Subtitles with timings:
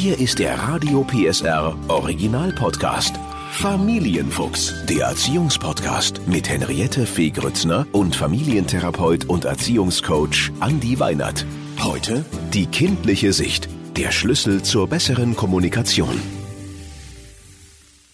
[0.00, 3.16] Hier ist der Radio PSR Original Podcast.
[3.50, 11.44] Familienfuchs, der Erziehungspodcast mit Henriette Fee Grützner und Familientherapeut und Erziehungscoach Andi Weinert.
[11.82, 12.24] Heute
[12.54, 16.20] die kindliche Sicht, der Schlüssel zur besseren Kommunikation.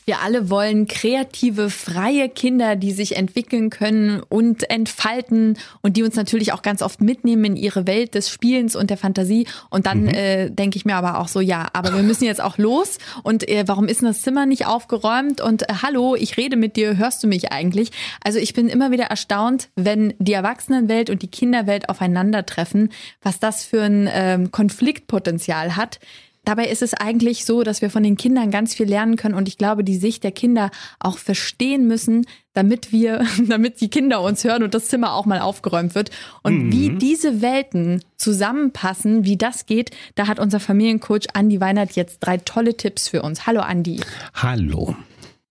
[0.07, 6.15] Wir alle wollen kreative, freie Kinder, die sich entwickeln können und entfalten und die uns
[6.15, 9.47] natürlich auch ganz oft mitnehmen in ihre Welt des Spielens und der Fantasie.
[9.71, 10.09] Und dann mhm.
[10.09, 12.99] äh, denke ich mir aber auch so, ja, aber wir müssen jetzt auch los.
[13.23, 15.41] Und äh, warum ist denn das Zimmer nicht aufgeräumt?
[15.41, 17.91] Und äh, hallo, ich rede mit dir, hörst du mich eigentlich?
[18.23, 22.91] Also ich bin immer wieder erstaunt, wenn die Erwachsenenwelt und die Kinderwelt aufeinandertreffen,
[23.23, 25.99] was das für ein ähm, Konfliktpotenzial hat
[26.45, 29.49] Dabei ist es eigentlich so, dass wir von den Kindern ganz viel lernen können und
[29.49, 34.45] ich glaube, die Sicht der Kinder auch verstehen müssen, damit wir, damit die Kinder uns
[34.45, 36.11] hören und das Zimmer auch mal aufgeräumt wird.
[36.43, 36.73] Und mhm.
[36.73, 42.39] wie diese Welten zusammenpassen, wie das geht, da hat unser Familiencoach Andi Weinert jetzt drei
[42.39, 43.47] tolle Tipps für uns.
[43.47, 44.01] Hallo Andi.
[44.35, 44.97] Hallo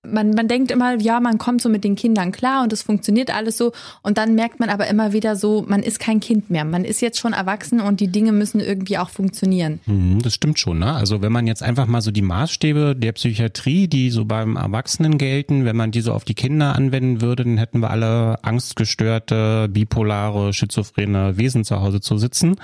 [0.06, 3.34] man, man denkt immer, ja, man kommt so mit den Kindern klar und es funktioniert
[3.34, 3.72] alles so.
[4.02, 6.66] Und dann merkt man aber immer wieder so, man ist kein Kind mehr.
[6.66, 9.80] Man ist jetzt schon erwachsen und die Dinge müssen irgendwie auch funktionieren.
[9.86, 10.80] Mhm, das stimmt schon.
[10.80, 10.94] Ne?
[10.94, 15.18] Also wenn man jetzt einfach mal so die Maßstäbe der Psychiatrie, die so beim Erwachsenen
[15.18, 19.70] gelten, wenn man die so auf die Kinder anwenden würde, dann hätten wir alle angstgestörte,
[19.70, 22.56] bipolare, schizophrene Wesen zu Hause zu sitzen.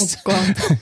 [0.00, 0.34] oh Gott.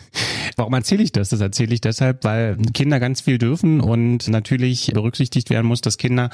[0.57, 1.31] Warum erzähle ich das?
[1.31, 5.99] Das erzähle ich deshalb, weil Kinder ganz viel dürfen und natürlich berücksichtigt werden muss, dass
[5.99, 6.31] Kinder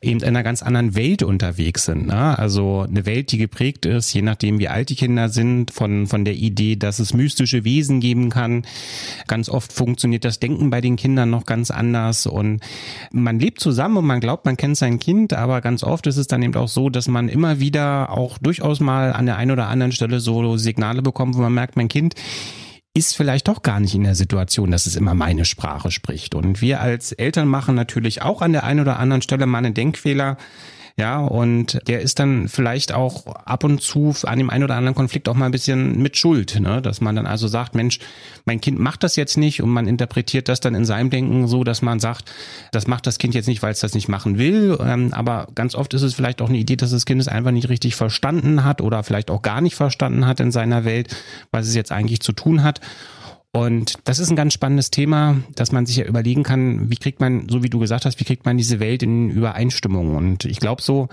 [0.00, 2.06] eben in einer ganz anderen Welt unterwegs sind.
[2.06, 2.38] Ne?
[2.38, 6.24] Also eine Welt, die geprägt ist, je nachdem wie alt die Kinder sind, von, von
[6.24, 8.64] der Idee, dass es mystische Wesen geben kann.
[9.26, 12.60] Ganz oft funktioniert das Denken bei den Kindern noch ganz anders und
[13.12, 16.26] man lebt zusammen und man glaubt, man kennt sein Kind, aber ganz oft ist es
[16.26, 19.68] dann eben auch so, dass man immer wieder auch durchaus mal an der einen oder
[19.68, 22.14] anderen Stelle so Signale bekommt, wo man merkt, mein Kind
[22.94, 26.34] ist vielleicht doch gar nicht in der Situation, dass es immer meine Sprache spricht.
[26.34, 29.74] Und wir als Eltern machen natürlich auch an der einen oder anderen Stelle mal einen
[29.74, 30.36] Denkfehler,
[30.96, 34.94] ja, und der ist dann vielleicht auch ab und zu an dem einen oder anderen
[34.94, 36.82] Konflikt auch mal ein bisschen mit Schuld, ne?
[36.82, 37.98] dass man dann also sagt, Mensch,
[38.44, 41.64] mein Kind macht das jetzt nicht und man interpretiert das dann in seinem Denken so,
[41.64, 42.32] dass man sagt,
[42.72, 45.74] das macht das Kind jetzt nicht, weil es das nicht machen will, ähm, aber ganz
[45.74, 48.64] oft ist es vielleicht auch eine Idee, dass das Kind es einfach nicht richtig verstanden
[48.64, 51.14] hat oder vielleicht auch gar nicht verstanden hat in seiner Welt,
[51.50, 52.80] was es jetzt eigentlich zu tun hat.
[53.52, 57.18] Und das ist ein ganz spannendes Thema, dass man sich ja überlegen kann, wie kriegt
[57.18, 60.14] man, so wie du gesagt hast, wie kriegt man diese Welt in Übereinstimmung?
[60.14, 61.08] Und ich glaube so,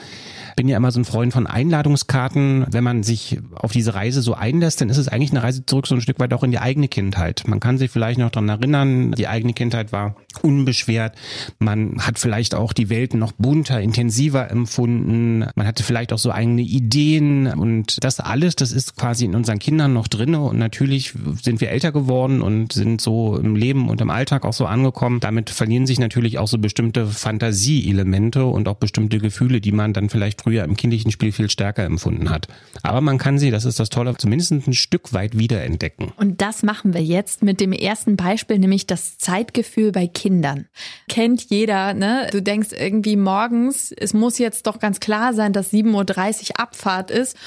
[0.56, 2.68] bin ja immer so ein Freund von Einladungskarten.
[2.70, 5.88] Wenn man sich auf diese Reise so einlässt, dann ist es eigentlich eine Reise zurück
[5.88, 7.44] so ein Stück weit auch in die eigene Kindheit.
[7.48, 11.16] Man kann sich vielleicht noch daran erinnern, die eigene Kindheit war unbeschwert.
[11.58, 15.44] Man hat vielleicht auch die Welt noch bunter, intensiver empfunden.
[15.56, 19.58] Man hatte vielleicht auch so eigene Ideen und das alles, das ist quasi in unseren
[19.58, 20.40] Kindern noch drinne.
[20.42, 24.46] Und natürlich sind wir älter geworden geworden und sind so im Leben und im Alltag
[24.46, 25.20] auch so angekommen.
[25.20, 30.10] Damit verlieren sich natürlich auch so bestimmte Fantasieelemente und auch bestimmte Gefühle, die man dann
[30.10, 32.48] vielleicht früher im kindlichen Spiel viel stärker empfunden hat.
[32.84, 36.12] Aber man kann sie, das ist das Tolle, zumindest ein Stück weit wiederentdecken.
[36.18, 40.68] Und das machen wir jetzt mit dem ersten Beispiel, nämlich das Zeitgefühl bei Kindern.
[41.08, 42.28] Kennt jeder, ne?
[42.32, 47.12] Du denkst irgendwie morgens, es muss jetzt doch ganz klar sein, dass 7.30 Uhr Abfahrt
[47.12, 47.38] ist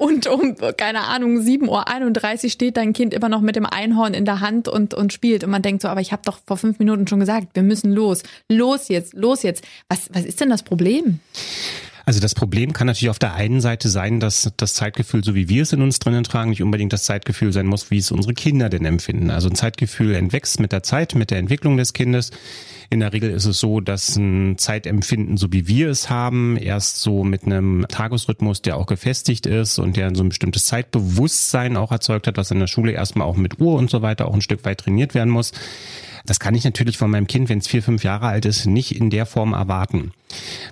[0.00, 4.24] und um, keine Ahnung, 7.31 Uhr steht dein Kind immer noch mit dem Einhorn in
[4.24, 5.44] der Hand und, und spielt.
[5.44, 7.92] Und man denkt so, aber ich habe doch vor fünf Minuten schon gesagt, wir müssen
[7.92, 8.22] los.
[8.48, 9.62] Los jetzt, los jetzt.
[9.88, 11.20] Was, was ist denn das Problem?
[12.10, 15.48] Also das Problem kann natürlich auf der einen Seite sein, dass das Zeitgefühl, so wie
[15.48, 18.34] wir es in uns drinnen tragen, nicht unbedingt das Zeitgefühl sein muss, wie es unsere
[18.34, 19.30] Kinder denn empfinden.
[19.30, 22.32] Also ein Zeitgefühl entwächst mit der Zeit, mit der Entwicklung des Kindes.
[22.90, 27.00] In der Regel ist es so, dass ein Zeitempfinden, so wie wir es haben, erst
[27.00, 31.92] so mit einem Tagesrhythmus, der auch gefestigt ist und der so ein bestimmtes Zeitbewusstsein auch
[31.92, 34.42] erzeugt hat, was in der Schule erstmal auch mit Uhr und so weiter auch ein
[34.42, 35.52] Stück weit trainiert werden muss.
[36.30, 38.94] Das kann ich natürlich von meinem Kind, wenn es vier, fünf Jahre alt ist, nicht
[38.94, 40.12] in der Form erwarten.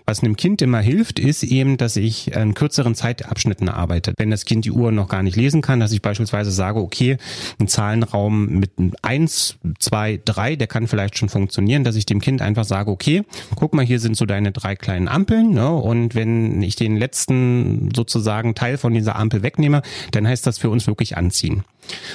[0.07, 4.15] Was einem Kind immer hilft, ist eben, dass ich in kürzeren Zeitabschnitten arbeite.
[4.17, 7.17] Wenn das Kind die Uhr noch gar nicht lesen kann, dass ich beispielsweise sage, okay,
[7.59, 8.71] ein Zahlenraum mit
[9.03, 13.25] eins, zwei, drei, der kann vielleicht schon funktionieren, dass ich dem Kind einfach sage, okay,
[13.57, 15.75] guck mal, hier sind so deine drei kleinen Ampeln, ne?
[15.75, 20.71] und wenn ich den letzten sozusagen Teil von dieser Ampel wegnehme, dann heißt das für
[20.71, 21.65] uns wirklich anziehen.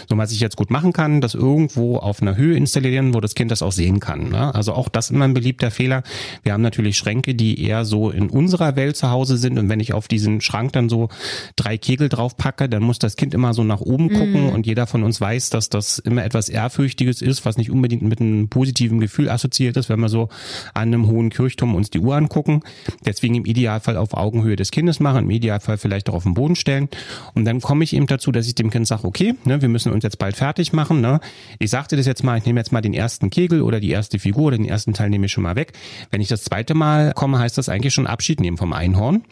[0.09, 3.35] So, was ich jetzt gut machen kann, das irgendwo auf einer Höhe installieren, wo das
[3.35, 4.29] Kind das auch sehen kann.
[4.29, 4.53] Ne?
[4.53, 6.03] Also auch das immer ein beliebter Fehler.
[6.43, 9.57] Wir haben natürlich Schränke die eher so in unserer Welt zu Hause sind.
[9.57, 11.09] Und wenn ich auf diesen Schrank dann so
[11.55, 14.47] drei Kegel drauf packe, dann muss das Kind immer so nach oben gucken.
[14.47, 14.49] Mhm.
[14.49, 18.21] Und jeder von uns weiß, dass das immer etwas Ehrfürchtiges ist, was nicht unbedingt mit
[18.21, 20.29] einem positiven Gefühl assoziiert ist, wenn wir so
[20.73, 22.61] an einem hohen Kirchturm uns die Uhr angucken.
[23.05, 26.55] Deswegen im Idealfall auf Augenhöhe des Kindes machen, im Idealfall vielleicht auch auf den Boden
[26.55, 26.89] stellen.
[27.33, 29.91] Und dann komme ich eben dazu, dass ich dem Kind sage, okay, ne, wir müssen
[29.91, 31.01] uns jetzt bald fertig machen.
[31.01, 31.19] Ne?
[31.57, 34.19] Ich sagte das jetzt mal, ich nehme jetzt mal den ersten Kegel oder die erste
[34.19, 35.73] Figur oder den ersten Teil nehme ich schon mal weg.
[36.11, 39.23] Wenn ich das zweite Mal komme, heißt das eigentlich schon Abschied nehmen vom Einhorn.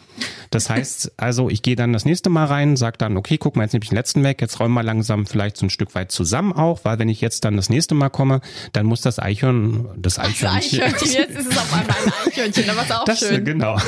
[0.50, 3.62] Das heißt also, ich gehe dann das nächste Mal rein, sage dann, okay, guck mal,
[3.62, 6.10] jetzt nehme ich den letzten weg, jetzt räumen wir langsam vielleicht so ein Stück weit
[6.10, 8.40] zusammen auch, weil wenn ich jetzt dann das nächste Mal komme,
[8.72, 10.80] dann muss das Eichhörn, das Eichhörnchen.
[10.80, 13.44] Das Eichhörnchen, jetzt ist es auf einmal ein Eichhörnchen, aber ist auch das, schön.
[13.44, 13.78] Genau.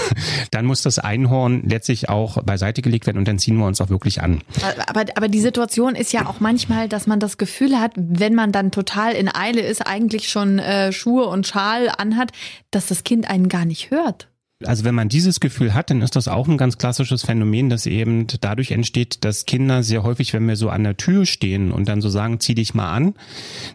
[0.50, 3.88] Dann muss das Einhorn letztlich auch beiseite gelegt werden und dann ziehen wir uns auch
[3.88, 4.43] wirklich an.
[4.87, 8.53] Aber, aber die Situation ist ja auch manchmal, dass man das Gefühl hat, wenn man
[8.53, 12.32] dann total in Eile ist, eigentlich schon äh, Schuhe und Schal anhat,
[12.71, 14.29] dass das Kind einen gar nicht hört.
[14.62, 17.86] Also wenn man dieses Gefühl hat, dann ist das auch ein ganz klassisches Phänomen, das
[17.86, 21.88] eben dadurch entsteht, dass Kinder sehr häufig, wenn wir so an der Tür stehen und
[21.88, 23.14] dann so sagen, zieh dich mal an,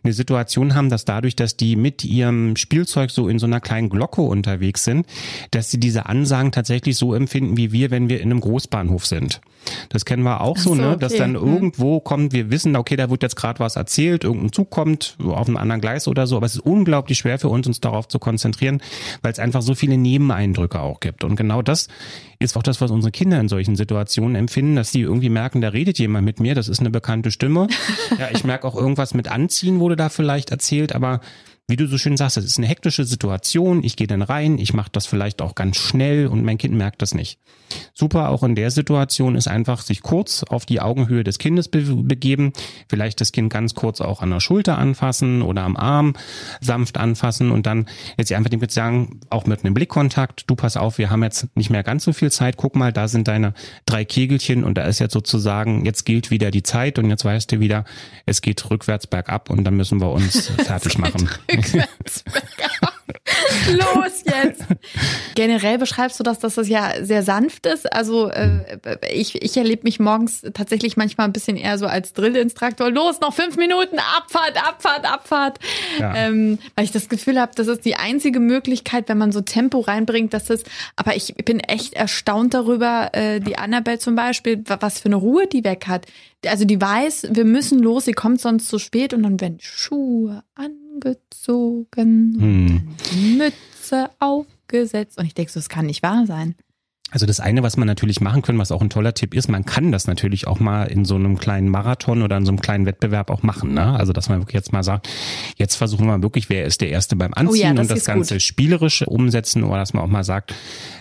[0.03, 3.89] eine Situation haben, dass dadurch, dass die mit ihrem Spielzeug so in so einer kleinen
[3.89, 5.05] Glocke unterwegs sind,
[5.51, 9.41] dass sie diese Ansagen tatsächlich so empfinden wie wir, wenn wir in einem Großbahnhof sind.
[9.89, 10.99] Das kennen wir auch so, so, ne, okay.
[10.99, 11.47] dass dann hm.
[11.47, 15.47] irgendwo kommt, wir wissen, okay, da wird jetzt gerade was erzählt, irgendein Zug kommt auf
[15.47, 18.19] einem anderen Gleis oder so, aber es ist unglaublich schwer für uns, uns darauf zu
[18.19, 18.81] konzentrieren,
[19.21, 21.23] weil es einfach so viele Nebeneindrücke auch gibt.
[21.23, 21.87] Und genau das
[22.39, 25.69] ist auch das, was unsere Kinder in solchen Situationen empfinden, dass die irgendwie merken, da
[25.69, 27.67] redet jemand mit mir, das ist eine bekannte Stimme.
[28.17, 31.21] Ja, ich merke auch irgendwas mit Anziehen wurde da vielleicht erzählt, aber
[31.69, 34.73] wie du so schön sagst, es ist eine hektische Situation, ich gehe dann rein, ich
[34.73, 37.39] mache das vielleicht auch ganz schnell und mein Kind merkt das nicht.
[37.93, 41.79] Super auch in der Situation ist einfach sich kurz auf die Augenhöhe des Kindes be
[41.81, 42.53] begeben,
[42.87, 46.13] vielleicht das Kind ganz kurz auch an der Schulter anfassen oder am Arm
[46.61, 47.85] sanft anfassen und dann
[48.17, 51.55] jetzt einfach dem Kind sagen, auch mit einem Blickkontakt, du pass auf, wir haben jetzt
[51.55, 53.53] nicht mehr ganz so viel Zeit, guck mal, da sind deine
[53.85, 57.51] drei Kegelchen und da ist jetzt sozusagen, jetzt gilt wieder die Zeit und jetzt weißt
[57.51, 57.85] du wieder,
[58.25, 61.29] es geht rückwärts bergab und dann müssen wir uns fertig machen.
[63.71, 64.63] Los jetzt!
[65.35, 67.91] Generell beschreibst du das, dass das ja sehr sanft ist.
[67.91, 68.77] Also äh,
[69.11, 72.91] ich, ich erlebe mich morgens tatsächlich manchmal ein bisschen eher so als Drillinstruktor.
[72.91, 75.59] Los, noch fünf Minuten, Abfahrt, Abfahrt, Abfahrt.
[75.99, 76.15] Ja.
[76.15, 79.79] Ähm, weil ich das Gefühl habe, das ist die einzige Möglichkeit, wenn man so Tempo
[79.79, 80.63] reinbringt, dass es.
[80.95, 85.47] Aber ich bin echt erstaunt darüber, äh, die Annabelle zum Beispiel, was für eine Ruhe
[85.47, 86.05] die weg hat.
[86.45, 90.43] Also die weiß, wir müssen los, sie kommt sonst zu spät und dann werden Schuhe
[90.55, 93.37] an angezogen, hm.
[93.37, 95.17] Mütze aufgesetzt.
[95.17, 96.55] Und ich denke so, das kann nicht wahr sein.
[97.11, 99.65] Also das eine, was man natürlich machen können, was auch ein toller Tipp ist, man
[99.65, 102.85] kann das natürlich auch mal in so einem kleinen Marathon oder in so einem kleinen
[102.85, 103.73] Wettbewerb auch machen.
[103.73, 103.97] Ne?
[103.97, 105.09] Also dass man wirklich jetzt mal sagt,
[105.57, 108.05] jetzt versuchen wir wirklich, wer ist der Erste beim Anziehen oh ja, das und das
[108.05, 108.41] Ganze gut.
[108.43, 110.53] spielerisch umsetzen oder dass man auch mal sagt,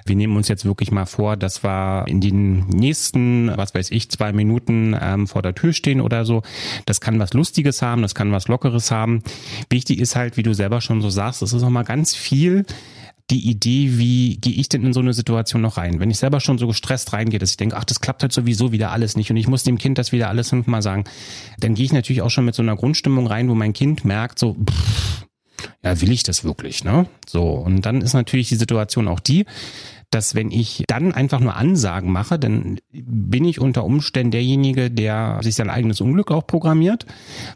[0.07, 4.11] wir nehmen uns jetzt wirklich mal vor, dass wir in den nächsten, was weiß ich,
[4.11, 6.43] zwei Minuten ähm, vor der Tür stehen oder so.
[6.87, 9.23] Das kann was Lustiges haben, das kann was Lockeres haben.
[9.69, 12.65] Wichtig ist halt, wie du selber schon so sagst, das ist auch mal ganz viel
[13.31, 16.01] die Idee, wie gehe ich denn in so eine Situation noch rein?
[16.01, 18.73] Wenn ich selber schon so gestresst reingehe, dass ich denke, ach, das klappt halt sowieso
[18.73, 21.05] wieder alles nicht und ich muss dem Kind das wieder alles fünfmal sagen,
[21.59, 24.39] dann gehe ich natürlich auch schon mit so einer Grundstimmung rein, wo mein Kind merkt,
[24.39, 25.27] so, pff,
[25.83, 27.07] ja, will ich das wirklich, ne?
[27.27, 29.45] So, und dann ist natürlich die Situation auch die,
[30.11, 35.39] dass wenn ich dann einfach nur Ansagen mache, dann bin ich unter Umständen derjenige, der
[35.43, 37.05] sich sein eigenes Unglück auch programmiert,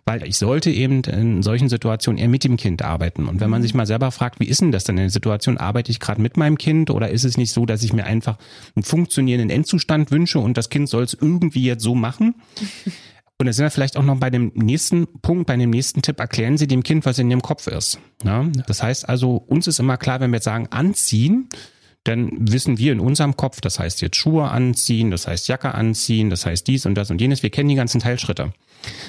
[0.04, 3.26] weil ich sollte eben in solchen Situationen eher mit dem Kind arbeiten.
[3.26, 3.64] Und wenn man mhm.
[3.64, 6.20] sich mal selber fragt, wie ist denn das denn in der Situation, arbeite ich gerade
[6.20, 8.36] mit meinem Kind oder ist es nicht so, dass ich mir einfach
[8.76, 12.34] einen funktionierenden Endzustand wünsche und das Kind soll es irgendwie jetzt so machen?
[13.38, 16.20] Und da sind wir vielleicht auch noch bei dem nächsten Punkt, bei dem nächsten Tipp,
[16.20, 17.98] erklären Sie dem Kind, was in Ihrem Kopf ist.
[18.22, 18.46] Ja?
[18.68, 21.48] Das heißt also, uns ist immer klar, wenn wir jetzt sagen, anziehen,
[22.04, 26.30] dann wissen wir in unserem Kopf, das heißt jetzt Schuhe anziehen, das heißt Jacke anziehen,
[26.30, 27.42] das heißt dies und das und jenes.
[27.42, 28.52] Wir kennen die ganzen Teilschritte.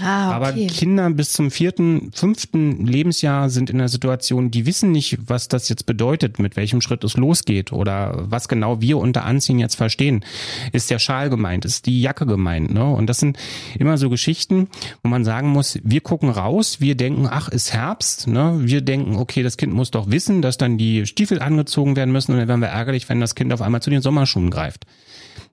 [0.01, 0.35] Ah, okay.
[0.35, 5.47] Aber Kinder bis zum vierten, fünften Lebensjahr sind in einer Situation, die wissen nicht, was
[5.47, 9.75] das jetzt bedeutet, mit welchem Schritt es losgeht oder was genau wir unter Anziehen jetzt
[9.75, 10.23] verstehen.
[10.71, 11.65] Ist der Schal gemeint?
[11.65, 12.73] Ist die Jacke gemeint?
[12.73, 12.85] Ne?
[12.85, 13.37] Und das sind
[13.77, 14.67] immer so Geschichten,
[15.03, 18.27] wo man sagen muss, wir gucken raus, wir denken, ach, ist Herbst.
[18.27, 18.59] Ne?
[18.63, 22.33] Wir denken, okay, das Kind muss doch wissen, dass dann die Stiefel angezogen werden müssen
[22.33, 24.85] und dann werden wir ärgerlich, wenn das Kind auf einmal zu den Sommerschuhen greift.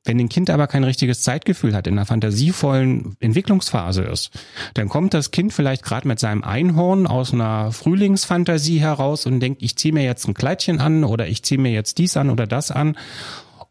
[0.04, 4.30] Wenn ein Kind aber kein richtiges Zeitgefühl hat, in einer fantasievollen Entwicklungsphase ist,
[4.75, 9.62] dann kommt das Kind vielleicht gerade mit seinem Einhorn aus einer Frühlingsfantasie heraus und denkt,
[9.62, 12.47] ich ziehe mir jetzt ein Kleidchen an oder ich ziehe mir jetzt dies an oder
[12.47, 12.97] das an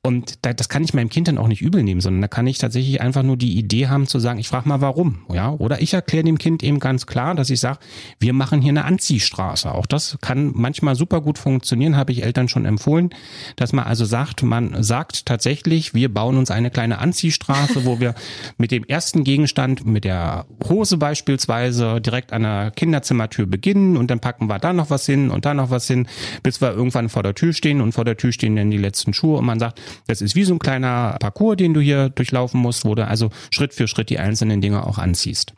[0.01, 2.47] Und da, das kann ich meinem Kind dann auch nicht übel nehmen, sondern da kann
[2.47, 5.25] ich tatsächlich einfach nur die Idee haben zu sagen, ich frage mal warum.
[5.29, 5.51] Ja?
[5.51, 7.79] Oder ich erkläre dem Kind eben ganz klar, dass ich sage,
[8.17, 9.73] wir machen hier eine Anziehstraße.
[9.73, 13.09] Auch das kann manchmal super gut funktionieren, habe ich Eltern schon empfohlen,
[13.57, 18.15] dass man also sagt, man sagt tatsächlich, wir bauen uns eine kleine Anziehstraße, wo wir
[18.57, 24.21] mit dem ersten Gegenstand, mit der Hose beispielsweise, direkt an der Kinderzimmertür beginnen und dann
[24.21, 26.07] packen wir da noch was hin und da noch was hin,
[26.41, 29.13] bis wir irgendwann vor der Tür stehen und vor der Tür stehen dann die letzten
[29.13, 32.61] Schuhe und man sagt, das ist wie so ein kleiner Parcours, den du hier durchlaufen
[32.61, 35.53] musst, wo du also Schritt für Schritt die einzelnen Dinge auch anziehst.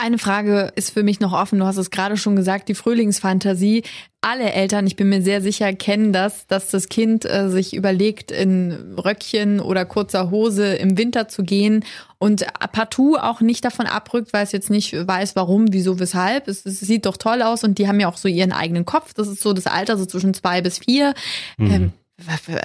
[0.00, 1.58] Eine Frage ist für mich noch offen.
[1.58, 3.82] Du hast es gerade schon gesagt, die Frühlingsfantasie.
[4.22, 8.30] Alle Eltern, ich bin mir sehr sicher, kennen das, dass das Kind äh, sich überlegt,
[8.30, 11.84] in Röckchen oder kurzer Hose im Winter zu gehen
[12.16, 16.48] und partout auch nicht davon abrückt, weil es jetzt nicht weiß, warum, wieso, weshalb.
[16.48, 19.12] Es, es, sieht doch toll aus und die haben ja auch so ihren eigenen Kopf.
[19.12, 21.12] Das ist so das Alter, so zwischen zwei bis vier.
[21.58, 21.70] Mhm.
[21.70, 21.92] Ähm,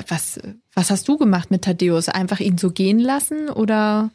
[0.07, 0.39] was,
[0.73, 2.09] was hast du gemacht mit Thaddeus?
[2.09, 4.11] Einfach ihn so gehen lassen oder?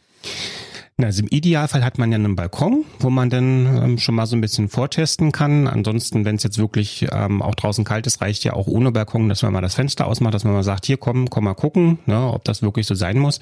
[1.05, 4.37] Also im Idealfall hat man ja einen Balkon, wo man dann ähm, schon mal so
[4.37, 5.67] ein bisschen vortesten kann.
[5.67, 9.29] Ansonsten, wenn es jetzt wirklich ähm, auch draußen kalt ist, reicht ja auch ohne Balkon,
[9.29, 11.99] dass man mal das Fenster ausmacht, dass man mal sagt, hier komm, komm mal gucken,
[12.07, 13.41] ne, ob das wirklich so sein muss.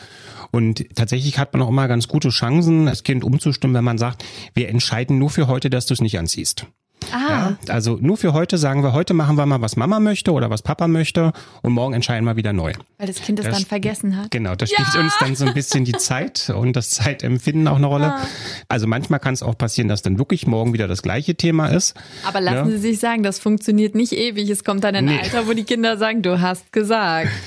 [0.51, 4.25] Und tatsächlich hat man auch immer ganz gute Chancen, das Kind umzustimmen, wenn man sagt,
[4.55, 6.67] wir entscheiden nur für heute, dass du es nicht anziehst.
[7.13, 7.57] Ah.
[7.67, 10.51] Ja, also nur für heute sagen wir, heute machen wir mal, was Mama möchte oder
[10.51, 12.73] was Papa möchte und morgen entscheiden wir wieder neu.
[12.99, 14.31] Weil das Kind es das dann vergessen hat.
[14.31, 15.01] Genau, da spielt ja.
[15.01, 18.13] uns dann so ein bisschen die Zeit und das Zeitempfinden auch eine Rolle.
[18.13, 18.27] Ah.
[18.69, 21.95] Also manchmal kann es auch passieren, dass dann wirklich morgen wieder das gleiche Thema ist.
[22.27, 22.77] Aber lassen ja.
[22.77, 24.49] Sie sich sagen, das funktioniert nicht ewig.
[24.51, 25.19] Es kommt dann ein nee.
[25.23, 27.31] Alter, wo die Kinder sagen, du hast gesagt.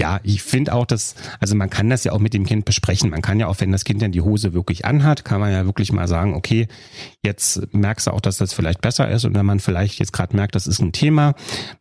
[0.00, 3.10] Ja, ich finde auch, dass, also man kann das ja auch mit dem Kind besprechen.
[3.10, 5.66] Man kann ja auch, wenn das Kind dann die Hose wirklich anhat, kann man ja
[5.66, 6.68] wirklich mal sagen, okay,
[7.22, 9.26] jetzt merkst du auch, dass das vielleicht besser ist.
[9.26, 11.34] Und wenn man vielleicht jetzt gerade merkt, das ist ein Thema,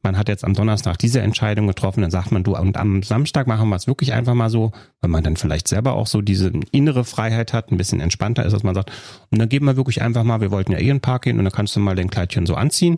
[0.04, 3.48] man hat jetzt am Donnerstag diese Entscheidung getroffen, dann sagt man, du, und am Samstag
[3.48, 6.52] machen wir es wirklich einfach mal so, weil man dann vielleicht selber auch so diese
[6.74, 8.92] innere Freiheit hat, ein bisschen entspannter ist, dass man sagt,
[9.30, 11.38] und dann geben wir wirklich einfach mal, wir wollten ja eh in den Park gehen
[11.40, 12.98] und dann kannst du mal dein Kleidchen so anziehen.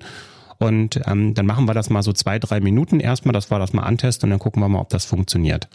[0.62, 3.74] Und ähm, dann machen wir das mal so zwei, drei Minuten erstmal, dass wir das
[3.74, 5.68] mal antesten und dann gucken wir mal, ob das funktioniert.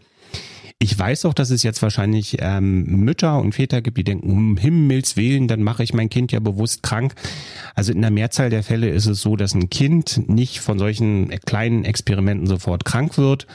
[0.78, 4.56] Ich weiß auch, dass es jetzt wahrscheinlich ähm, Mütter und Väter gibt, die denken, um
[4.56, 7.14] Himmels Willen, dann mache ich mein Kind ja bewusst krank.
[7.74, 11.30] Also in der Mehrzahl der Fälle ist es so, dass ein Kind nicht von solchen
[11.46, 13.48] kleinen Experimenten sofort krank wird.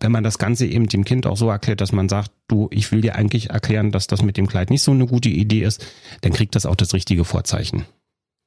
[0.00, 2.90] Wenn man das Ganze eben dem Kind auch so erklärt, dass man sagt, du, ich
[2.90, 5.86] will dir eigentlich erklären, dass das mit dem Kleid nicht so eine gute Idee ist,
[6.22, 7.84] dann kriegt das auch das richtige Vorzeichen.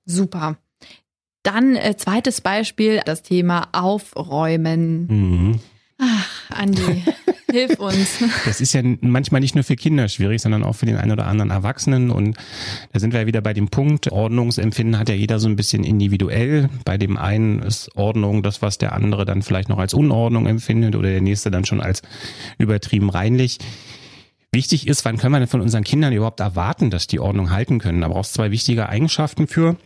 [0.03, 0.57] Super.
[1.45, 5.05] Dann äh, zweites Beispiel, das Thema Aufräumen.
[5.07, 5.59] Mhm.
[5.99, 7.03] Ach, Andi,
[7.51, 8.17] hilf uns.
[8.45, 11.27] Das ist ja manchmal nicht nur für Kinder schwierig, sondern auch für den einen oder
[11.27, 12.09] anderen Erwachsenen.
[12.09, 12.35] Und
[12.93, 15.83] da sind wir ja wieder bei dem Punkt, Ordnungsempfinden hat ja jeder so ein bisschen
[15.83, 16.67] individuell.
[16.83, 20.95] Bei dem einen ist Ordnung das, was der andere dann vielleicht noch als Unordnung empfindet
[20.95, 22.01] oder der nächste dann schon als
[22.57, 23.59] übertrieben reinlich.
[24.51, 27.77] Wichtig ist, wann können wir denn von unseren Kindern überhaupt erwarten, dass die Ordnung halten
[27.77, 28.01] können?
[28.01, 29.77] Da braucht es zwei wichtige Eigenschaften für.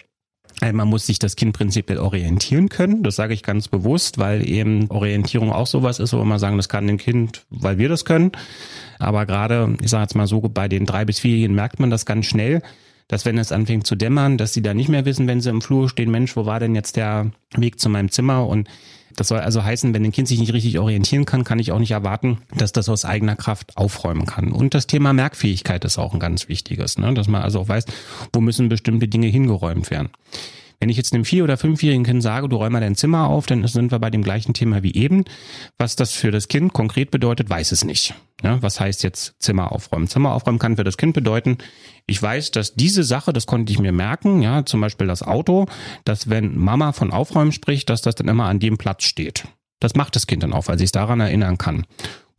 [0.62, 3.04] Äh, man muss sich das Kind prinzipiell orientieren können.
[3.04, 6.70] Das sage ich ganz bewusst, weil eben Orientierung auch sowas ist, wo man sagen, das
[6.70, 8.32] kann ein Kind, weil wir das können.
[8.98, 12.06] Aber gerade, ich sage jetzt mal so, bei den drei bis vierjährigen merkt man das
[12.06, 12.62] ganz schnell,
[13.10, 15.62] dass wenn es anfängt zu dämmern, dass sie da nicht mehr wissen, wenn sie im
[15.62, 18.48] Flur stehen, Mensch, wo war denn jetzt der Weg zu meinem Zimmer?
[18.48, 18.70] Und
[19.16, 21.80] das soll also heißen, wenn ein Kind sich nicht richtig orientieren kann, kann ich auch
[21.80, 24.52] nicht erwarten, dass das aus eigener Kraft aufräumen kann.
[24.52, 27.14] Und das Thema Merkfähigkeit ist auch ein ganz wichtiges, ne?
[27.16, 27.86] dass man also auch weiß,
[28.32, 30.10] wo müssen bestimmte Dinge hingeräumt werden.
[30.80, 33.46] Wenn ich jetzt einem vier- oder fünfjährigen Kind sage, du räum mal dein Zimmer auf,
[33.46, 35.26] dann sind wir bei dem gleichen Thema wie eben.
[35.78, 38.14] Was das für das Kind konkret bedeutet, weiß es nicht.
[38.42, 40.08] Ja, was heißt jetzt Zimmer aufräumen?
[40.08, 41.58] Zimmer aufräumen kann für das Kind bedeuten,
[42.08, 45.68] ich weiß, dass diese Sache, das konnte ich mir merken, ja, zum Beispiel das Auto,
[46.06, 49.44] dass wenn Mama von Aufräumen spricht, dass das dann immer an dem Platz steht.
[49.80, 51.86] Das macht das Kind dann auch, weil sich daran erinnern kann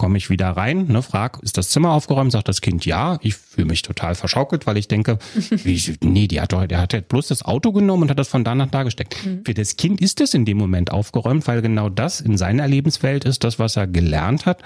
[0.01, 2.33] komme ich wieder rein, ne, frag, ist das Zimmer aufgeräumt?
[2.33, 3.19] Sagt das Kind ja.
[3.21, 5.19] Ich fühle mich total verschaukelt, weil ich denke,
[5.51, 8.43] wie, nee, die hat doch, der hat bloß das Auto genommen und hat das von
[8.43, 9.15] da nach da gesteckt.
[9.27, 9.43] Mhm.
[9.45, 13.27] Für das Kind ist es in dem Moment aufgeräumt, weil genau das in seiner Lebenswelt
[13.27, 14.63] ist, das, was er gelernt hat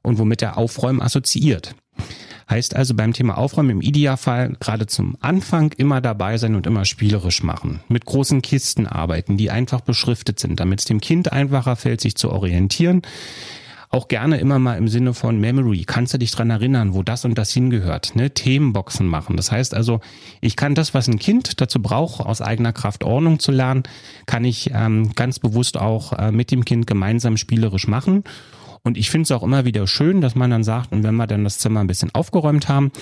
[0.00, 1.74] und womit er Aufräumen assoziiert.
[2.48, 6.86] Heißt also beim Thema Aufräumen im Idealfall gerade zum Anfang immer dabei sein und immer
[6.86, 7.80] spielerisch machen.
[7.88, 12.14] Mit großen Kisten arbeiten, die einfach beschriftet sind, damit es dem Kind einfacher fällt, sich
[12.14, 13.02] zu orientieren
[13.90, 15.84] auch gerne immer mal im Sinne von Memory.
[15.84, 18.14] Kannst du dich dran erinnern, wo das und das hingehört?
[18.16, 18.30] Ne?
[18.30, 19.36] Themenboxen machen.
[19.36, 20.00] Das heißt also,
[20.40, 23.84] ich kann das, was ein Kind dazu braucht, aus eigener Kraft Ordnung zu lernen,
[24.26, 28.24] kann ich ähm, ganz bewusst auch äh, mit dem Kind gemeinsam spielerisch machen.
[28.82, 31.26] Und ich finde es auch immer wieder schön, dass man dann sagt, und wenn wir
[31.26, 32.92] dann das Zimmer ein bisschen aufgeräumt haben,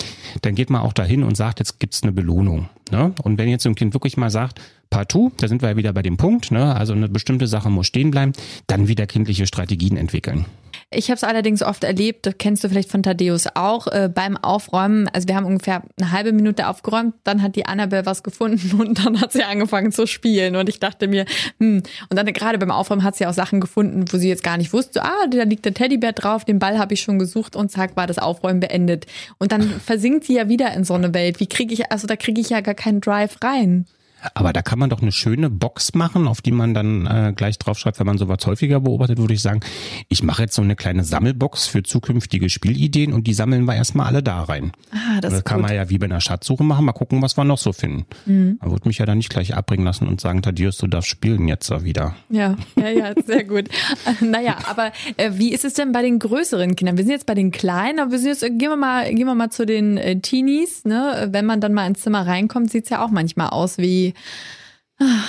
[0.42, 2.68] dann geht man auch dahin und sagt, jetzt gibt's eine Belohnung.
[2.90, 3.12] Ne?
[3.22, 6.02] Und wenn jetzt ein Kind wirklich mal sagt, partout, da sind wir ja wieder bei
[6.02, 6.74] dem Punkt, ne?
[6.74, 8.32] also eine bestimmte Sache muss stehen bleiben,
[8.66, 10.46] dann wieder kindliche Strategien entwickeln.
[10.92, 14.36] Ich habe es allerdings oft erlebt, das kennst du vielleicht von Thaddeus auch, äh, beim
[14.36, 15.08] Aufräumen.
[15.08, 19.04] Also wir haben ungefähr eine halbe Minute aufgeräumt, dann hat die Annabelle was gefunden und
[19.04, 20.54] dann hat sie angefangen zu spielen.
[20.54, 21.24] Und ich dachte mir,
[21.58, 24.58] hm, und dann gerade beim Aufräumen hat sie auch Sachen gefunden, wo sie jetzt gar
[24.58, 27.72] nicht wusste, ah, da liegt der Teddybär drauf, den Ball habe ich schon gesucht und
[27.72, 29.06] zack, war das Aufräumen beendet.
[29.38, 31.40] Und dann versinkt sie ja wieder in so eine Welt.
[31.40, 33.86] Wie kriege ich, also da kriege ich ja gar keinen Drive rein.
[34.34, 37.58] Aber da kann man doch eine schöne Box machen, auf die man dann äh, gleich
[37.58, 39.60] draufschreibt, wenn man sowas häufiger beobachtet, würde ich sagen,
[40.08, 44.06] ich mache jetzt so eine kleine Sammelbox für zukünftige Spielideen und die sammeln wir erstmal
[44.06, 44.72] alle da rein.
[44.92, 45.68] Ah, das, das kann gut.
[45.68, 48.06] man ja wie bei einer Schatzsuche machen, mal gucken, was wir noch so finden.
[48.26, 48.58] Mhm.
[48.60, 51.48] Man würde mich ja dann nicht gleich abbringen lassen und sagen, Thaddeus, du darfst spielen
[51.48, 52.14] jetzt wieder.
[52.28, 53.68] Ja, ja, ja, sehr gut.
[54.20, 56.96] naja, aber äh, wie ist es denn bei den größeren Kindern?
[56.96, 59.34] Wir sind jetzt bei den Kleinen, aber wir sind jetzt, gehen wir mal, gehen wir
[59.34, 61.28] mal zu den äh, Teenies, ne?
[61.30, 64.14] Wenn man dann mal ins Zimmer reinkommt, sieht's ja auch manchmal aus wie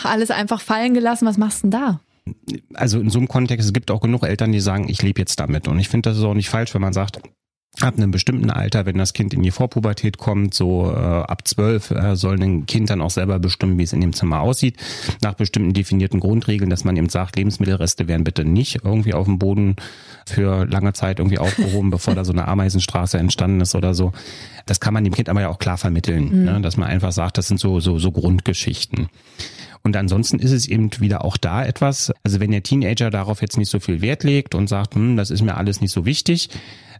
[0.03, 1.27] alles einfach fallen gelassen.
[1.27, 1.99] Was machst du denn da?
[2.73, 5.39] Also in so einem Kontext, es gibt auch genug Eltern, die sagen, ich lebe jetzt
[5.39, 5.67] damit.
[5.67, 7.21] Und ich finde, das ist auch nicht falsch, wenn man sagt,
[7.81, 11.91] ab einem bestimmten Alter, wenn das Kind in die Vorpubertät kommt, so äh, ab zwölf,
[11.91, 14.77] äh, soll ein Kind dann auch selber bestimmen, wie es in dem Zimmer aussieht,
[15.21, 19.37] nach bestimmten definierten Grundregeln, dass man eben sagt, Lebensmittelreste werden bitte nicht irgendwie auf dem
[19.37, 19.75] Boden
[20.25, 24.11] für lange Zeit irgendwie aufgehoben, bevor da so eine Ameisenstraße entstanden ist oder so.
[24.65, 26.45] Das kann man dem Kind aber ja auch klar vermitteln, mhm.
[26.45, 26.61] ne?
[26.61, 29.09] dass man einfach sagt, das sind so, so, so Grundgeschichten.
[29.83, 33.57] Und ansonsten ist es eben wieder auch da etwas, also wenn der Teenager darauf jetzt
[33.57, 36.49] nicht so viel Wert legt und sagt, hm, das ist mir alles nicht so wichtig,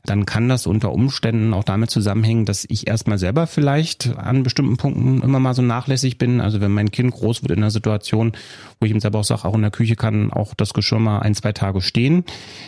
[0.09, 4.77] dann kann das unter Umständen auch damit zusammenhängen, dass ich erstmal selber vielleicht an bestimmten
[4.77, 6.41] Punkten immer mal so nachlässig bin.
[6.41, 8.31] Also wenn mein Kind groß wird in einer Situation,
[8.79, 11.19] wo ich ihm selber auch sage, auch in der Küche kann auch das Geschirr mal
[11.19, 12.23] ein, zwei Tage stehen,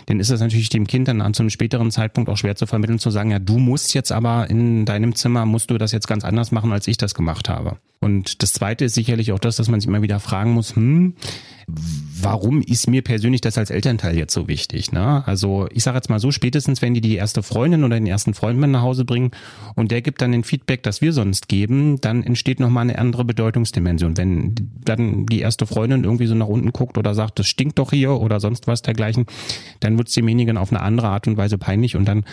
[0.08, 2.67] dann ist es natürlich dem Kind dann an zu einem späteren Zeitpunkt auch schwer zu
[2.67, 6.08] vermitteln, zu sagen, ja, du musst jetzt aber in deinem Zimmer, musst du das jetzt
[6.08, 7.77] ganz anders machen, als ich das gemacht habe.
[8.01, 11.15] Und das Zweite ist sicherlich auch das, dass man sich immer wieder fragen muss, hm,
[12.21, 14.91] warum ist mir persönlich das als Elternteil jetzt so wichtig?
[14.91, 15.23] Ne?
[15.25, 18.33] Also ich sage jetzt mal so, spätestens wenn die die erste Freundin oder den ersten
[18.33, 19.31] Freund mit nach Hause bringen
[19.75, 23.25] und der gibt dann den Feedback, das wir sonst geben, dann entsteht nochmal eine andere
[23.25, 24.17] Bedeutungsdimension.
[24.17, 27.91] Wenn dann die erste Freundin irgendwie so nach unten guckt oder sagt, das stinkt doch
[27.91, 29.25] hier oder sonst was dergleichen,
[29.79, 32.25] dann wird es demjenigen auf eine andere Art und Weise peinlich und dann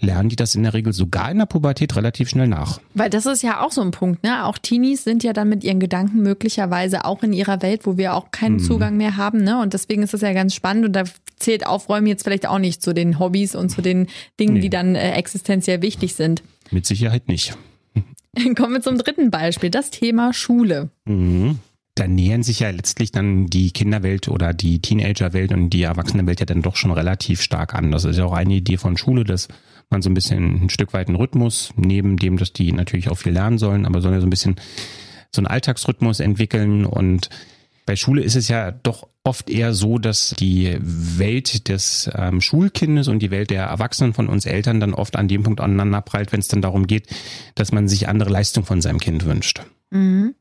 [0.00, 2.80] lernen die das in der Regel sogar in der Pubertät relativ schnell nach.
[2.94, 4.44] Weil das ist ja auch so ein Punkt, ne?
[4.44, 8.14] Auch Teenies sind ja dann mit ihren Gedanken möglicherweise auch in ihrer Welt, wo wir
[8.14, 8.64] auch keinen hm.
[8.76, 9.60] Zugang mehr haben, ne?
[9.60, 11.04] Und deswegen ist das ja ganz spannend und da
[11.38, 14.60] zählt Aufräumen jetzt vielleicht auch nicht zu den Hobbys und zu den Dingen, nee.
[14.60, 16.42] die dann äh, existenziell wichtig sind.
[16.70, 17.56] Mit Sicherheit nicht.
[18.56, 20.90] Kommen wir zum dritten Beispiel, das Thema Schule.
[21.04, 21.58] Mhm.
[21.94, 26.46] Da nähern sich ja letztlich dann die Kinderwelt oder die Teenagerwelt und die Erwachsenenwelt ja
[26.46, 27.90] dann doch schon relativ stark an.
[27.90, 29.48] Das ist ja auch eine Idee von Schule, dass
[29.88, 33.16] man so ein bisschen ein Stück weit einen Rhythmus, neben dem, dass die natürlich auch
[33.16, 34.56] viel lernen sollen, aber sollen ja so ein bisschen
[35.34, 37.30] so einen Alltagsrhythmus entwickeln und
[37.86, 43.08] bei Schule ist es ja doch oft eher so, dass die Welt des ähm, Schulkindes
[43.08, 46.40] und die Welt der Erwachsenen von uns Eltern dann oft an dem Punkt aneinanderprallt, wenn
[46.40, 47.08] es dann darum geht,
[47.54, 49.62] dass man sich andere Leistung von seinem Kind wünscht.
[49.90, 50.34] Mhm.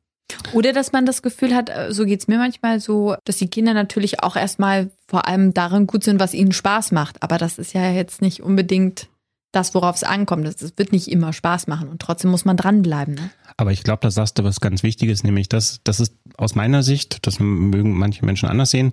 [0.53, 3.73] Oder dass man das Gefühl hat, äh, so geht's mir manchmal so, dass die Kinder
[3.73, 7.21] natürlich auch erstmal vor allem darin gut sind, was ihnen Spaß macht.
[7.21, 9.07] Aber das ist ja jetzt nicht unbedingt
[9.55, 10.45] das, worauf es ankommt.
[10.45, 13.15] Es wird nicht immer Spaß machen und trotzdem muss man dranbleiben.
[13.15, 13.29] Ne?
[13.57, 16.83] Aber ich glaube, da sagst du was ganz Wichtiges, nämlich das, das ist aus meiner
[16.83, 18.91] Sicht, das mögen manche Menschen anders sehen,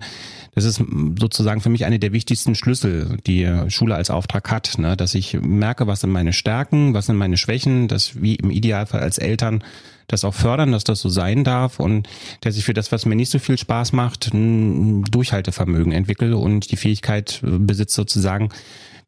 [0.55, 0.81] das ist
[1.19, 4.95] sozusagen für mich eine der wichtigsten Schlüssel, die Schule als Auftrag hat, ne?
[4.95, 9.01] dass ich merke, was sind meine Stärken, was sind meine Schwächen, dass wie im Idealfall
[9.01, 9.63] als Eltern
[10.07, 12.07] das auch fördern, dass das so sein darf und
[12.41, 16.71] dass ich für das, was mir nicht so viel Spaß macht, ein Durchhaltevermögen entwickle und
[16.71, 18.49] die Fähigkeit besitze sozusagen,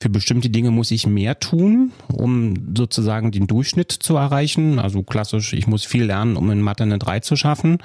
[0.02, 4.80] für bestimmte Dinge muss ich mehr tun, um sozusagen den Durchschnitt zu erreichen.
[4.80, 7.78] Also klassisch, ich muss viel lernen, um in Mathe eine 3 zu schaffen.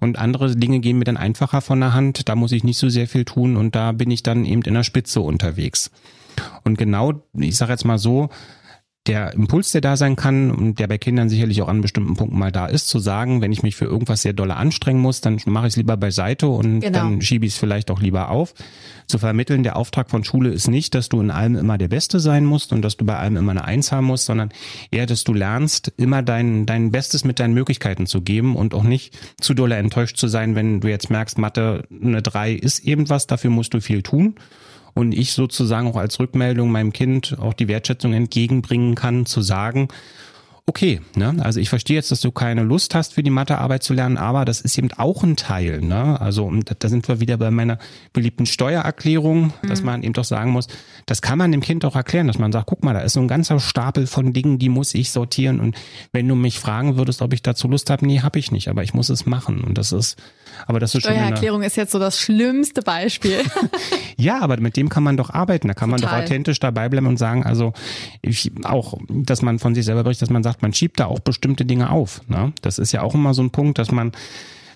[0.00, 2.28] Und andere Dinge gehen mir dann einfacher von der Hand.
[2.28, 4.74] Da muss ich nicht so sehr viel tun und da bin ich dann eben in
[4.74, 5.90] der Spitze unterwegs.
[6.64, 8.28] Und genau, ich sage jetzt mal so,
[9.06, 12.38] der Impuls, der da sein kann und der bei Kindern sicherlich auch an bestimmten Punkten
[12.38, 15.40] mal da ist, zu sagen, wenn ich mich für irgendwas sehr dolle anstrengen muss, dann
[15.46, 16.98] mache ich es lieber beiseite und genau.
[16.98, 18.54] dann schiebe ich es vielleicht auch lieber auf.
[19.06, 22.18] Zu vermitteln, der Auftrag von Schule ist nicht, dass du in allem immer der Beste
[22.18, 24.50] sein musst und dass du bei allem immer eine Eins haben musst, sondern
[24.90, 28.82] eher, dass du lernst, immer dein, dein Bestes mit deinen Möglichkeiten zu geben und auch
[28.82, 33.08] nicht zu dolle enttäuscht zu sein, wenn du jetzt merkst, Mathe eine drei ist eben
[33.08, 34.34] was, dafür musst du viel tun
[34.96, 39.88] und ich sozusagen auch als Rückmeldung meinem Kind auch die Wertschätzung entgegenbringen kann, zu sagen,
[40.68, 41.36] okay, ne?
[41.40, 44.44] Also ich verstehe jetzt, dass du keine Lust hast, für die Mathearbeit zu lernen, aber
[44.44, 46.20] das ist eben auch ein Teil, ne?
[46.20, 47.78] Also und da sind wir wieder bei meiner
[48.12, 49.68] beliebten Steuererklärung, mhm.
[49.68, 50.66] dass man eben doch sagen muss,
[51.06, 53.20] das kann man dem Kind auch erklären, dass man sagt, guck mal, da ist so
[53.20, 55.76] ein ganzer Stapel von Dingen, die muss ich sortieren und
[56.12, 58.82] wenn du mich fragen würdest, ob ich dazu Lust habe, nee, habe ich nicht, aber
[58.82, 60.16] ich muss es machen und das ist
[60.66, 63.40] aber das ist schon Steuererklärung ist jetzt so das schlimmste Beispiel.
[64.16, 66.06] ja, aber mit dem kann man doch arbeiten, da kann Total.
[66.06, 67.72] man doch authentisch dabei bleiben und sagen, also
[68.22, 71.20] ich auch, dass man von sich selber berichtet, dass man sagt, man schiebt da auch
[71.20, 72.20] bestimmte Dinge auf.
[72.28, 72.52] Ne?
[72.62, 74.12] Das ist ja auch immer so ein Punkt, dass man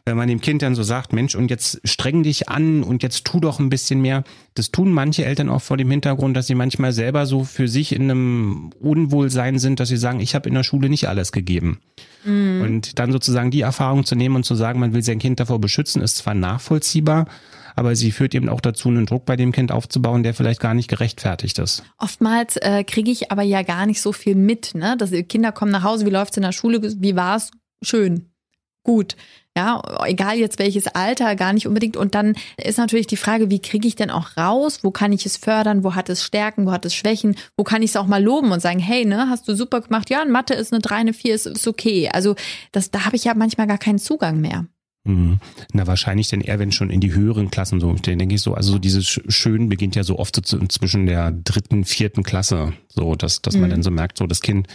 [0.04, 3.24] wenn man dem Kind dann so sagt, Mensch, und jetzt streng dich an und jetzt
[3.24, 4.24] tu doch ein bisschen mehr.
[4.54, 7.94] Das tun manche Eltern auch vor dem Hintergrund, dass sie manchmal selber so für sich
[7.94, 11.80] in einem Unwohlsein sind, dass sie sagen, ich habe in der Schule nicht alles gegeben.
[12.24, 12.62] Mhm.
[12.62, 15.60] Und dann sozusagen die Erfahrung zu nehmen und zu sagen, man will sein Kind davor
[15.60, 17.26] beschützen, ist zwar nachvollziehbar,
[17.76, 20.74] aber sie führt eben auch dazu, einen Druck bei dem Kind aufzubauen, der vielleicht gar
[20.74, 21.82] nicht gerechtfertigt ist.
[21.98, 24.74] Oftmals äh, kriege ich aber ja gar nicht so viel mit.
[24.74, 24.96] Ne?
[24.96, 27.50] Dass Kinder kommen nach Hause, wie läuft's in der Schule, wie war's?
[27.82, 28.30] Schön.
[28.82, 29.16] Gut.
[29.56, 31.96] Ja, egal jetzt welches Alter, gar nicht unbedingt.
[31.96, 34.80] Und dann ist natürlich die Frage, wie kriege ich denn auch raus?
[34.82, 35.82] Wo kann ich es fördern?
[35.82, 36.66] Wo hat es Stärken?
[36.66, 37.34] Wo hat es Schwächen?
[37.56, 40.08] Wo kann ich es auch mal loben und sagen, hey, ne, hast du super gemacht?
[40.08, 42.08] Ja, in Mathe ist eine 3, eine 4, ist, ist okay.
[42.12, 42.36] Also
[42.70, 44.66] das, da habe ich ja manchmal gar keinen Zugang mehr.
[45.04, 45.38] Mhm.
[45.72, 48.52] Na, wahrscheinlich denn eher, wenn schon in die höheren Klassen so, dann denke ich so,
[48.52, 53.14] also so dieses Schön beginnt ja so oft so zwischen der dritten, vierten Klasse, so,
[53.14, 53.62] dass, dass mhm.
[53.62, 54.68] man dann so merkt, so das Kind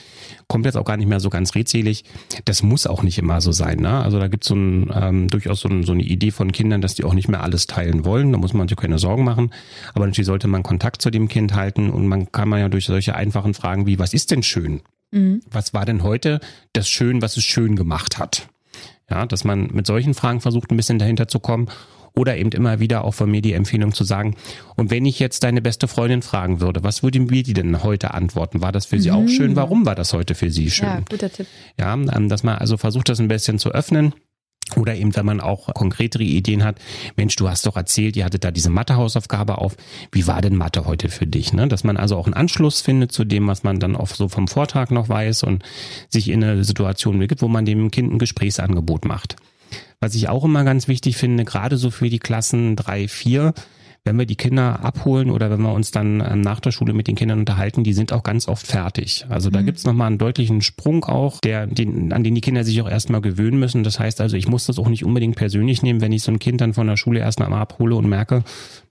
[0.47, 2.05] kommt jetzt auch gar nicht mehr so ganz redselig.
[2.45, 4.01] Das muss auch nicht immer so sein, ne?
[4.01, 6.81] Also da gibt es so ein, ähm, durchaus so, ein, so eine Idee von Kindern,
[6.81, 8.31] dass die auch nicht mehr alles teilen wollen.
[8.31, 9.51] Da muss man sich keine Sorgen machen.
[9.93, 12.85] Aber natürlich sollte man Kontakt zu dem Kind halten und man kann man ja durch
[12.85, 14.81] solche einfachen Fragen wie, was ist denn schön?
[15.11, 15.41] Mhm.
[15.51, 16.39] Was war denn heute
[16.73, 18.49] das Schön, was es schön gemacht hat?
[19.09, 21.69] Ja, dass man mit solchen Fragen versucht, ein bisschen dahinter zu kommen.
[22.17, 24.35] Oder eben immer wieder auch von mir die Empfehlung zu sagen,
[24.77, 28.13] und wenn ich jetzt deine beste Freundin fragen würde, was würde mir die denn heute
[28.13, 28.61] antworten?
[28.61, 29.15] War das für sie mhm.
[29.17, 29.57] auch schön?
[29.57, 30.87] Warum war das heute für sie schön?
[30.87, 31.45] Ja, guter Tipp.
[31.77, 34.13] Ja, ähm, dass man also versucht, das ein bisschen zu öffnen
[34.75, 36.77] oder eben, wenn man auch konkretere Ideen hat,
[37.15, 39.77] Mensch, du hast doch erzählt, ihr hattet da diese Mathe-Hausaufgabe auf.
[40.11, 41.53] Wie war denn Mathe heute für dich?
[41.53, 41.67] Ne?
[41.67, 44.47] Dass man also auch einen Anschluss findet zu dem, was man dann auch so vom
[44.47, 45.63] Vortrag noch weiß und
[46.09, 49.35] sich in eine Situation begibt, wo man dem Kind ein Gesprächsangebot macht.
[49.99, 53.53] Was ich auch immer ganz wichtig finde, gerade so für die Klassen drei, vier,
[54.05, 57.07] wenn wir die Kinder abholen oder wenn wir uns dann ähm, nach der Schule mit
[57.07, 59.25] den Kindern unterhalten, die sind auch ganz oft fertig.
[59.29, 59.65] Also da mhm.
[59.65, 63.21] gibt's nochmal einen deutlichen Sprung auch, der, den, an den die Kinder sich auch erstmal
[63.21, 63.83] gewöhnen müssen.
[63.83, 66.37] Das heißt also, ich muss das auch nicht unbedingt persönlich nehmen, wenn ich so ein
[66.37, 68.43] Kind dann von der Schule erstmal mal abhole und merke,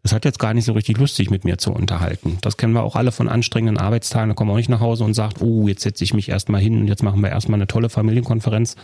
[0.03, 2.39] das hat jetzt gar nicht so richtig lustig mit mir zu unterhalten.
[2.41, 4.31] Das kennen wir auch alle von anstrengenden Arbeitstagen.
[4.31, 6.61] Da kommen wir auch nicht nach Hause und sagt, oh, jetzt setze ich mich erstmal
[6.61, 8.75] hin und jetzt machen wir erstmal eine tolle Familienkonferenz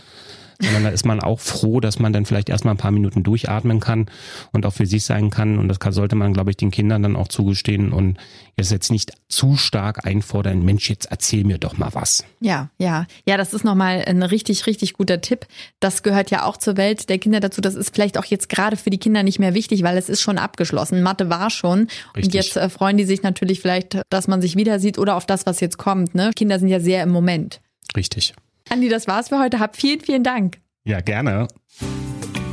[0.61, 3.79] sondern da ist man auch froh, dass man dann vielleicht erstmal ein paar Minuten durchatmen
[3.79, 4.05] kann
[4.51, 5.57] und auch für sich sein kann.
[5.57, 8.17] Und das kann, sollte man, glaube ich, den Kindern dann auch zugestehen und
[8.57, 12.23] jetzt jetzt nicht zu stark einfordern, Mensch, jetzt erzähl mir doch mal was.
[12.39, 13.05] Ja, ja.
[13.25, 15.47] Ja, das ist nochmal ein richtig, richtig guter Tipp.
[15.79, 17.61] Das gehört ja auch zur Welt der Kinder dazu.
[17.61, 20.21] Das ist vielleicht auch jetzt gerade für die Kinder nicht mehr wichtig, weil es ist
[20.21, 21.01] schon abgeschlossen.
[21.01, 21.87] Mathe war schon.
[22.15, 22.25] Richtig.
[22.25, 25.25] Und jetzt äh, freuen die sich natürlich vielleicht, dass man sich wieder sieht oder auf
[25.25, 26.15] das, was jetzt kommt.
[26.15, 26.31] Ne?
[26.35, 27.61] Kinder sind ja sehr im Moment.
[27.95, 28.33] Richtig.
[28.71, 29.59] Andi, das war's für heute.
[29.59, 30.59] Hab vielen, vielen Dank.
[30.85, 31.47] Ja, gerne.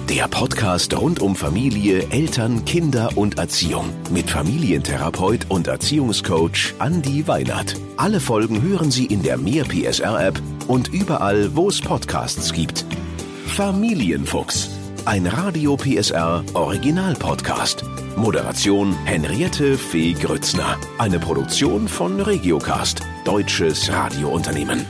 [0.09, 7.77] Der Podcast rund um Familie, Eltern, Kinder und Erziehung mit Familientherapeut und Erziehungscoach Andi Weinert.
[7.97, 12.85] Alle Folgen hören Sie in der Mehr PSR App und überall, wo es Podcasts gibt.
[13.47, 14.71] Familienfuchs,
[15.05, 17.85] ein Radio PSR Original Podcast.
[18.17, 20.79] Moderation Henriette Fee Grützner.
[20.99, 24.85] Eine Produktion von Regiocast, deutsches Radiounternehmen.